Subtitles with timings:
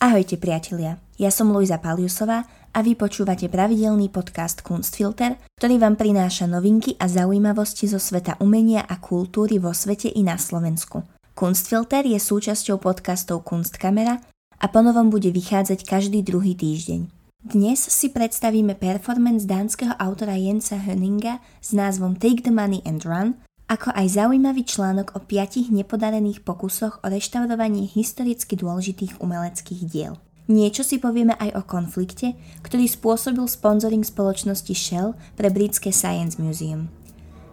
[0.00, 6.48] Ahojte priatelia, ja som Luisa Paliusová a vy počúvate pravidelný podcast Kunstfilter, ktorý vám prináša
[6.48, 11.04] novinky a zaujímavosti zo sveta umenia a kultúry vo svete i na Slovensku.
[11.36, 14.24] Kunstfilter je súčasťou podcastov Kunstkamera
[14.56, 17.04] a ponovom bude vychádzať každý druhý týždeň.
[17.44, 23.36] Dnes si predstavíme performance dánskeho autora Jensa Höninga s názvom Take the Money and Run,
[23.70, 30.18] ako aj zaujímavý článok o piatich nepodarených pokusoch o reštaurovanie historicky dôležitých umeleckých diel.
[30.50, 32.34] Niečo si povieme aj o konflikte,
[32.66, 36.90] ktorý spôsobil sponzoring spoločnosti Shell pre britské Science Museum.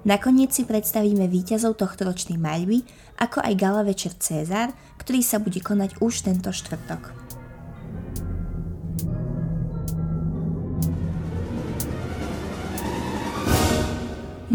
[0.02, 2.82] Nakoniec si predstavíme víťazov tohto ročnej maľby,
[3.22, 7.27] ako aj gala večer Cezar, ktorý sa bude konať už tento štvrtok.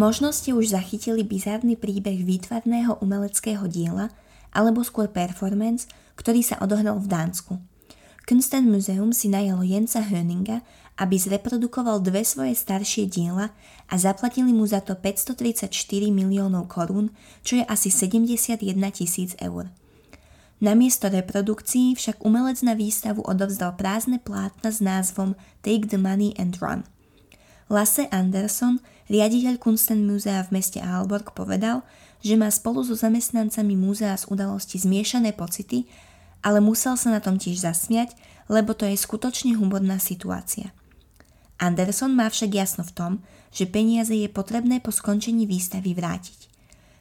[0.03, 4.11] Možno ste už zachytili bizarný príbeh výtvarného umeleckého diela
[4.51, 5.87] alebo skôr performance,
[6.19, 7.63] ktorý sa odohral v Dánsku.
[8.27, 10.67] Kunsten Museum si najalo Jensa Höninga,
[10.99, 13.55] aby zreprodukoval dve svoje staršie diela
[13.87, 15.71] a zaplatili mu za to 534
[16.11, 17.15] miliónov korún,
[17.47, 18.59] čo je asi 71
[18.91, 19.71] tisíc eur.
[20.59, 26.59] Namiesto reprodukcií však umelec na výstavu odovzdal prázdne plátna s názvom Take the Money and
[26.59, 26.83] Run.
[27.73, 31.81] Lasse Anderson, Riaditeľ Kunstmusea v meste Aalborg povedal,
[32.21, 35.89] že má spolu so zamestnancami múzea z udalosti zmiešané pocity,
[36.45, 38.13] ale musel sa na tom tiež zasmiať,
[38.53, 40.77] lebo to je skutočne humorná situácia.
[41.57, 43.13] Anderson má však jasno v tom,
[43.49, 46.53] že peniaze je potrebné po skončení výstavy vrátiť.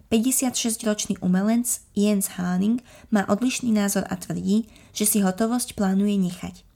[0.07, 2.79] 56-ročný umelec Jens Haning
[3.11, 6.70] má odlišný názor a tvrdí, že si hotovosť plánuje nechať.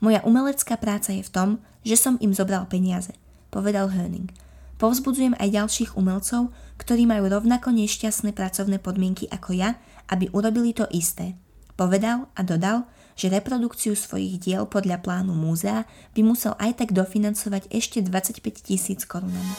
[0.00, 1.48] Moja umelecká práca je v tom,
[1.86, 3.12] že som im zobral peniaze,
[3.48, 4.28] povedal Höning–
[4.76, 9.80] Povzbudzujem aj ďalších umelcov, ktorí majú rovnako nešťastné pracovné podmienky ako ja,
[10.12, 11.32] aby urobili to isté.
[11.80, 12.84] Povedal a dodal,
[13.16, 19.08] že reprodukciu svojich diel podľa plánu múzea by musel aj tak dofinancovať ešte 25 tisíc
[19.08, 19.56] korunami.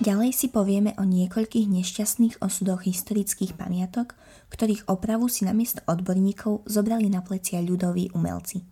[0.00, 4.16] Ďalej si povieme o niekoľkých nešťastných osudoch historických pamiatok,
[4.48, 8.64] ktorých opravu si namiesto odborníkov zobrali na plecia ľudoví umelci.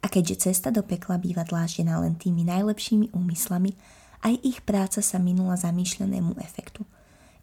[0.00, 3.76] A keďže cesta do pekla býva dláždená len tými najlepšími úmyslami,
[4.24, 6.84] aj ich práca sa minula zamýšľanému efektu.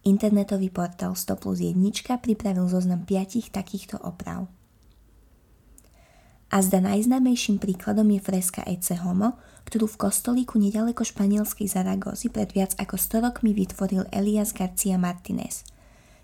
[0.05, 1.77] Internetový portál 100 plus 1
[2.21, 4.56] pripravil zoznam piatich takýchto oprav.
[6.47, 9.35] A zda najznámejším príkladom je freska Ece Homo,
[9.67, 15.67] ktorú v kostolíku nedaleko španielskej Zaragozy pred viac ako 100 rokmi vytvoril Elias Garcia Martinez.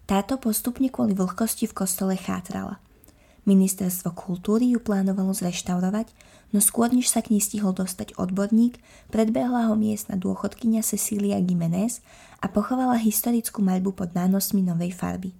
[0.07, 2.79] Táto postupne kvôli vlhkosti v kostole chátrala–
[3.43, 6.07] Ministerstvo kultúry ju plánovalo zreštaurovať,
[6.55, 8.79] no skôr než sa k nej stihol dostať odborník,
[9.11, 11.99] predbehla ho miestna dôchodkynia Cecília Gimenez
[12.39, 15.35] a pochovala historickú maľbu pod nánosmi novej farby.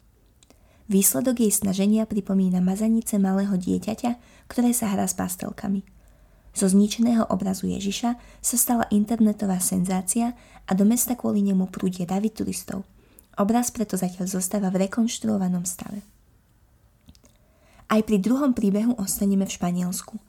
[0.91, 4.11] Výsledok jej snaženia pripomína mazanice malého dieťaťa,
[4.51, 5.83] ktoré sa hrá s pastelkami.
[6.53, 10.38] Zo zničeného obrazu Ježiša sa stala internetová senzácia
[10.69, 12.85] a do mesta kvôli nemu prúde davy turistov.
[13.33, 16.05] Obraz preto zatiaľ zostáva v rekonštruovanom stave.
[17.89, 20.21] Aj pri druhom príbehu ostaneme v Španielsku.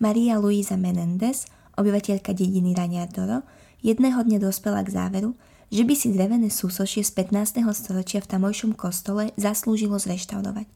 [0.00, 1.44] Maria Luisa Menendez,
[1.76, 3.44] obyvateľka dediny Raňardoro,
[3.84, 5.36] jedného dňa dospela k záveru,
[5.70, 7.62] že by si drevené súsošie z 15.
[7.74, 10.66] storočia v tamojšom kostole zaslúžilo zreštaurovať.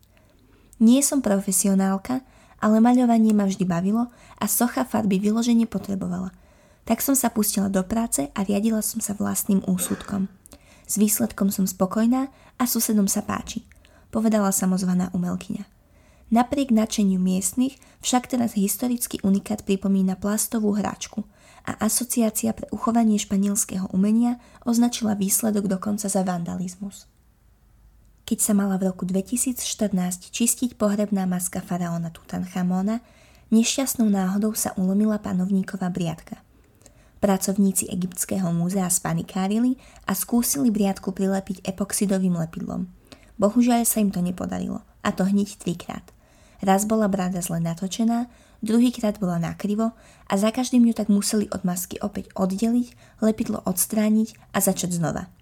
[0.80, 2.24] Nie som profesionálka,
[2.60, 6.32] ale maľovanie ma vždy bavilo a socha farby vyloženie potrebovala.
[6.84, 10.26] Tak som sa pustila do práce a riadila som sa vlastným úsudkom.
[10.90, 13.62] S výsledkom som spokojná a susedom sa páči,
[14.10, 15.64] povedala samozvaná umelkyňa.
[16.30, 21.26] Napriek nadšeniu miestnych však teraz historický unikát pripomína plastovú hračku
[21.70, 27.06] a Asociácia pre uchovanie španielského umenia označila výsledok dokonca za vandalizmus.
[28.26, 29.54] Keď sa mala v roku 2014
[30.34, 33.02] čistiť pohrebná maska faraóna Tutanchamona,
[33.54, 36.42] nešťastnou náhodou sa ulomila panovníková briadka.
[37.22, 39.78] Pracovníci egyptského múzea spanikárili
[40.10, 42.90] a skúsili briadku prilepiť epoxidovým lepidlom.
[43.38, 46.06] Bohužiaľ sa im to nepodarilo, a to hneď trikrát–
[46.60, 48.28] Raz bola brada zle natočená,
[48.60, 49.96] druhýkrát bola nakrivo
[50.28, 55.32] a za každým ju tak museli od masky opäť oddeliť, lepidlo odstrániť a začať znova.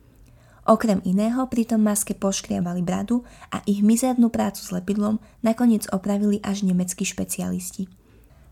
[0.68, 6.44] Okrem iného pri tom maske poškriabali bradu a ich mizernú prácu s lepidlom nakoniec opravili
[6.44, 7.88] až nemeckí špecialisti.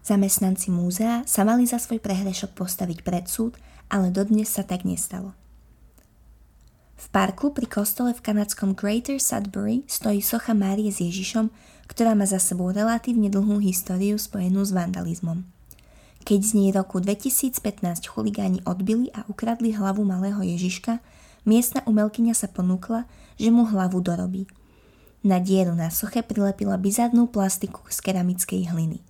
[0.01, 3.61] Zamestnanci múzea sa mali za svoj prehrešok postaviť pred súd,
[3.93, 5.37] ale dodnes sa tak nestalo.
[6.97, 11.53] V parku pri kostole v kanadskom Greater Sudbury stojí socha Márie s Ježišom,
[11.93, 15.45] ktorá má za sebou relatívne dlhú históriu spojenú s vandalizmom.
[16.27, 17.61] Keď z nej roku 2015
[18.09, 20.99] chuligáni odbili a ukradli hlavu malého Ježiška,
[21.45, 23.05] miestna umelkyňa sa ponúkla,
[23.37, 24.49] že mu hlavu dorobí.
[25.21, 29.05] Na dieru na soche prilepila bizarnú plastiku z keramickej hliny.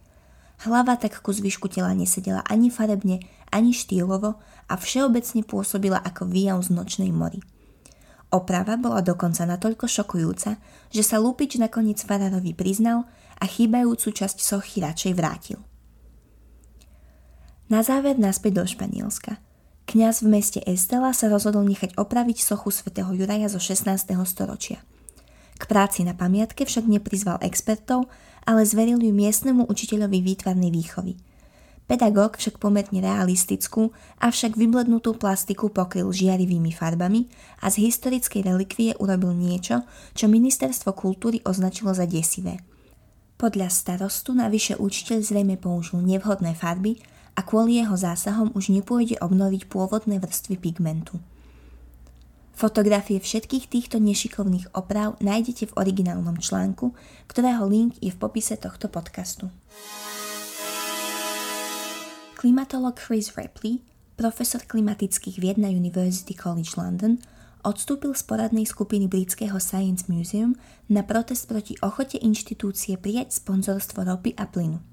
[0.67, 3.23] Hlava tak ku zvyšku tela nesedela ani farebne,
[3.55, 4.37] ani štýlovo
[4.67, 7.41] a všeobecne pôsobila ako výjav z nočnej mori.
[8.35, 10.59] Oprava bola dokonca natoľko šokujúca,
[10.91, 13.07] že sa Lupič nakoniec farárovi priznal
[13.39, 15.59] a chýbajúcu časť sochy radšej vrátil.
[17.67, 19.43] Na záver naspäť do Španielska.
[19.87, 23.87] Kňaz v meste Estela sa rozhodol nechať opraviť sochu svätého Juraja zo 16.
[24.27, 24.83] storočia–
[25.57, 28.13] k práci na pamiatke však neprizval expertov,
[28.45, 31.17] ale zveril ju miestnemu učiteľovi výtvarnej výchovy.
[31.87, 37.31] Pedagóg však pomerne realistickú, avšak vyblednutú plastiku pokryl žiarivými farbami
[37.63, 42.59] a z historickej relikvie urobil niečo, čo ministerstvo kultúry označilo za desivé.
[43.39, 46.99] Podľa starostu navyše učiteľ zrejme použil nevhodné farby
[47.39, 51.23] a kvôli jeho zásahom už nepôjde obnoviť pôvodné vrstvy pigmentu.
[52.57, 56.97] Fotografie všetkých týchto nešikovných oprav nájdete v originálnom článku,
[57.29, 59.53] ktorého link je v popise tohto podcastu.
[62.37, 63.81] Klimatolog Chris Ripley,
[64.13, 67.17] profesor klimatických vied na University College London,
[67.65, 70.53] odstúpil z poradnej skupiny britského Science Museum
[70.93, 74.85] na protest proti ochote inštitúcie prijať sponzorstvo ropy a plynu.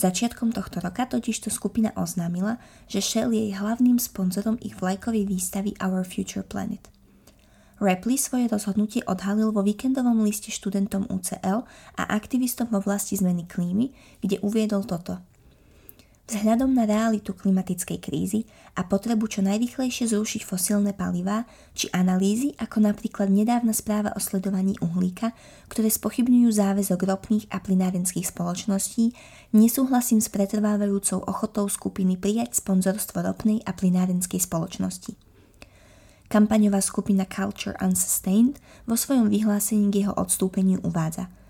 [0.00, 2.56] Začiatkom tohto roka totižto skupina oznámila,
[2.88, 6.88] že Shell je jej hlavným sponzorom ich vlajkovej výstavy Our Future Planet.
[7.84, 11.68] Rapley svoje rozhodnutie odhalil vo víkendovom liste študentom UCL
[12.00, 13.92] a aktivistom v oblasti zmeny klímy,
[14.24, 15.20] kde uviedol toto–
[16.22, 18.46] Vzhľadom na realitu klimatickej krízy
[18.78, 24.78] a potrebu čo najrychlejšie zrušiť fosílne palivá či analýzy ako napríklad nedávna správa o sledovaní
[24.78, 25.34] uhlíka,
[25.66, 29.10] ktoré spochybňujú záväzok ropných a plinárenských spoločností,
[29.50, 35.18] nesúhlasím s pretrvávajúcou ochotou skupiny prijať sponzorstvo ropnej a plinárenskej spoločnosti.
[36.30, 41.26] Kampaňová skupina Culture Unsustained vo svojom vyhlásení k jeho odstúpeniu uvádza–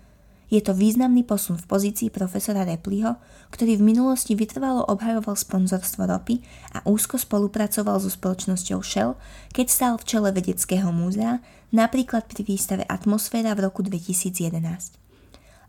[0.53, 3.17] je to významný posun v pozícii profesora Repliho,
[3.49, 6.45] ktorý v minulosti vytrvalo obhajoval sponzorstvo ropy
[6.77, 9.17] a úzko spolupracoval so spoločnosťou Shell,
[9.49, 11.41] keď stál v čele vedeckého múzea,
[11.73, 14.61] napríklad pri výstave Atmosféra v roku 2011.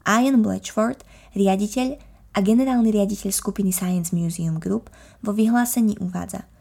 [0.05, 1.01] Ian Blatchford,
[1.33, 1.97] riaditeľ
[2.37, 4.93] a generálny riaditeľ skupiny Science Museum Group,
[5.25, 6.45] vo vyhlásení uvádza–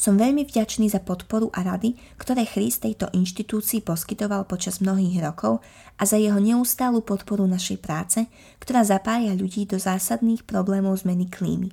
[0.00, 5.60] som veľmi vďačný za podporu a rady, ktoré Chris tejto inštitúcii poskytoval počas mnohých rokov
[6.00, 8.24] a za jeho neustálu podporu našej práce,
[8.64, 11.68] ktorá zapája ľudí do zásadných problémov zmeny klímy.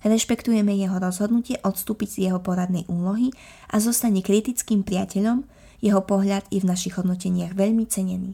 [0.00, 3.28] Rešpektujeme jeho rozhodnutie odstúpiť z jeho poradnej úlohy
[3.68, 5.44] a zostane kritickým priateľom,
[5.84, 8.32] jeho pohľad je v našich hodnoteniach veľmi cenený.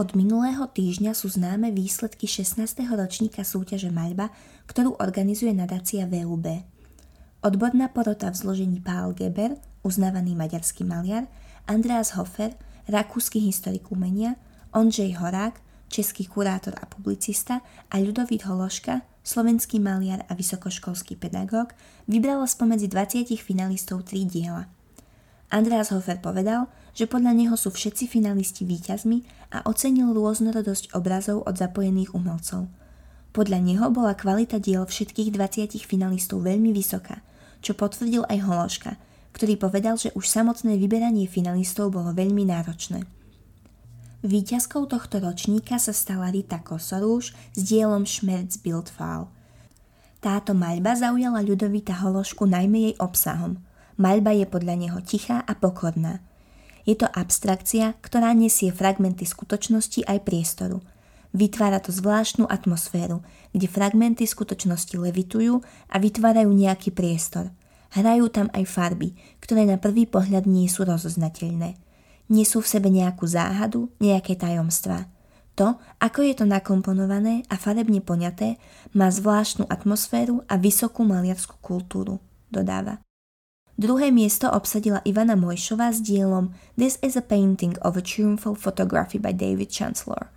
[0.00, 2.88] Od minulého týždňa sú známe výsledky 16.
[2.88, 4.32] ročníka súťaže Maľba,
[4.64, 6.64] ktorú organizuje nadácia VUB.
[7.44, 11.28] Odborná porota v zložení Paul Geber, uznávaný maďarský maliar,
[11.68, 12.56] Andreas Hofer,
[12.88, 14.40] rakúsky historik umenia,
[14.72, 15.60] Ondřej Horák,
[15.92, 17.60] český kurátor a publicista
[17.92, 21.76] a Ľudovít Hološka, slovenský maliar a vysokoškolský pedagóg,
[22.08, 24.64] vybrala spomedzi 20 finalistov tri diela–
[25.50, 31.58] Andreas Hofer povedal, že podľa neho sú všetci finalisti víťazmi a ocenil rôznorodosť obrazov od
[31.58, 32.70] zapojených umelcov.
[33.34, 37.22] Podľa neho bola kvalita diel všetkých 20 finalistov veľmi vysoká,
[37.62, 38.92] čo potvrdil aj Hološka,
[39.34, 43.06] ktorý povedal, že už samotné vyberanie finalistov bolo veľmi náročné.
[44.22, 49.30] Výťazkou tohto ročníka sa stala Rita Kosorúš s dielom Schmerz Bildfall.
[50.20, 53.58] Táto maľba zaujala ľudovita Hološku najmä jej obsahom–
[54.00, 56.24] Maľba je podľa neho tichá a pokorná.
[56.88, 60.80] Je to abstrakcia, ktorá nesie fragmenty skutočnosti aj priestoru.
[61.36, 63.20] Vytvára to zvláštnu atmosféru,
[63.52, 65.60] kde fragmenty skutočnosti levitujú
[65.92, 67.52] a vytvárajú nejaký priestor.
[67.92, 69.12] Hrajú tam aj farby,
[69.44, 71.76] ktoré na prvý pohľad nie sú rozoznateľné.
[72.32, 75.12] Nesú v sebe nejakú záhadu, nejaké tajomstvá.
[75.60, 78.56] To, ako je to nakomponované a farebne poňaté,
[78.96, 82.16] má zvláštnu atmosféru a vysokú maliarskú kultúru,
[82.48, 83.02] dodáva.
[83.80, 89.16] Druhé miesto obsadila Ivana Mojšová s dielom This is a painting of a triumphal photography
[89.16, 90.28] by David Chancellor.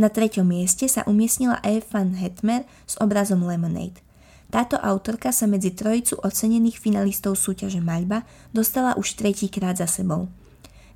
[0.00, 4.00] Na treťom mieste sa umiestnila Eve van Hetmer s obrazom Lemonade.
[4.48, 8.24] Táto autorka sa medzi trojicu ocenených finalistov súťaže Maľba
[8.56, 10.32] dostala už tretíkrát za sebou.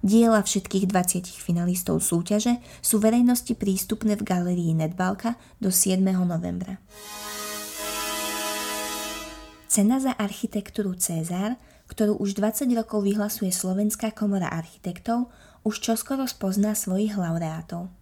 [0.01, 6.01] Diela všetkých 20 finalistov súťaže sú verejnosti prístupné v galerii Nedbalka do 7.
[6.25, 6.81] novembra.
[9.69, 11.61] Cena za architektúru Cezar
[11.93, 15.29] ktorú už 20 rokov vyhlasuje Slovenská komora architektov,
[15.61, 17.93] už čoskoro spozná svojich laureátov.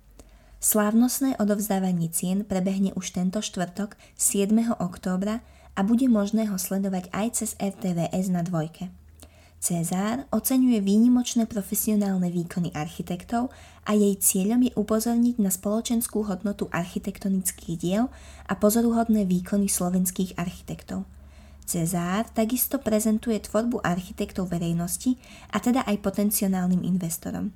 [0.62, 4.78] Slávnostné odovzdávanie cien prebehne už tento štvrtok 7.
[4.78, 5.42] októbra
[5.75, 8.94] a bude možné ho sledovať aj cez RTVS na dvojke.
[9.61, 13.52] Cezár oceňuje výnimočné profesionálne výkony architektov
[13.85, 18.09] a jej cieľom je upozorniť na spoločenskú hodnotu architektonických diel
[18.49, 21.04] a pozoruhodné výkony slovenských architektov.
[21.71, 25.15] Cezár takisto prezentuje tvorbu architektov verejnosti
[25.55, 27.55] a teda aj potenciálnym investorom.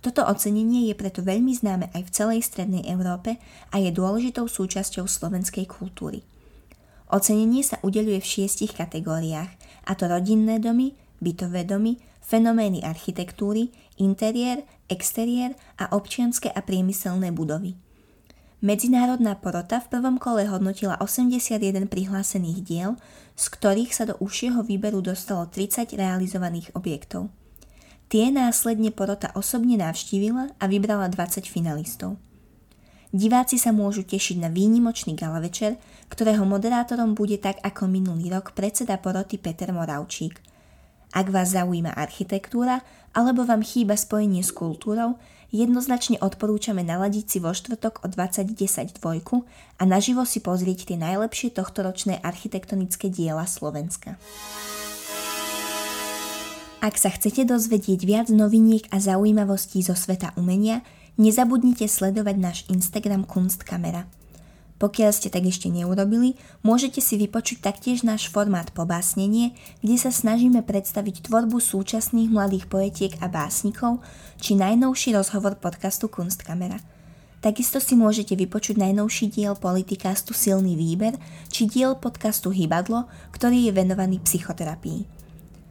[0.00, 3.36] Toto ocenenie je preto veľmi známe aj v celej strednej Európe
[3.68, 6.24] a je dôležitou súčasťou slovenskej kultúry.
[7.12, 9.52] Ocenenie sa udeľuje v šiestich kategóriách,
[9.84, 17.76] a to rodinné domy, bytové domy, fenomény architektúry, interiér, exteriér a občianske a priemyselné budovy.
[18.60, 22.90] Medzinárodná porota v prvom kole hodnotila 81 prihlásených diel,
[23.32, 27.32] z ktorých sa do užšieho výberu dostalo 30 realizovaných objektov.
[28.12, 32.20] Tie následne porota osobne navštívila a vybrala 20 finalistov.
[33.16, 35.80] Diváci sa môžu tešiť na výnimočný gala večer,
[36.12, 40.36] ktorého moderátorom bude tak ako minulý rok predseda poroty Peter Moravčík–
[41.10, 45.18] ak vás zaujíma architektúra alebo vám chýba spojenie s kultúrou,
[45.50, 49.46] jednoznačne odporúčame naladiť si vo štvrtok o 20.10 dvojku
[49.78, 54.18] a naživo si pozrieť tie najlepšie tohtoročné architektonické diela Slovenska.
[56.80, 60.80] Ak sa chcete dozvedieť viac noviniek a zaujímavostí zo sveta umenia,
[61.20, 64.08] nezabudnite sledovať náš Instagram Kunstkamera–
[64.80, 69.52] pokiaľ ste tak ešte neurobili, môžete si vypočuť taktiež náš formát Pobásnenie,
[69.84, 74.00] kde sa snažíme predstaviť tvorbu súčasných mladých poetiek a básnikov,
[74.40, 76.80] či najnovší rozhovor podcastu Kunstkamera.
[77.44, 81.16] Takisto si môžete vypočuť najnovší diel politikastu Silný výber,
[81.52, 83.04] či diel podcastu Hybadlo,
[83.36, 85.04] ktorý je venovaný psychoterapii.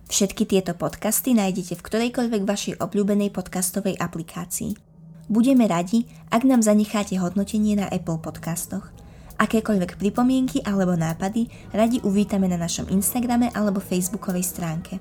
[0.10, 4.89] Všetky tieto podcasty nájdete v ktorejkoľvek vašej obľúbenej podcastovej aplikácii.
[5.30, 8.90] Budeme radi, ak nám zanecháte hodnotenie na Apple podcastoch.
[9.38, 14.98] Akékoľvek pripomienky alebo nápady radi uvítame na našom Instagrame alebo Facebookovej stránke.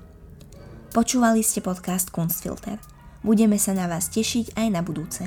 [0.93, 2.77] Počúvali ste podcast Kunstfilter.
[3.25, 5.25] Budeme sa na vás tešiť aj na budúce.